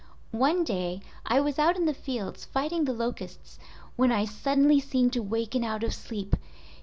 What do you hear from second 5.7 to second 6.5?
of sleep.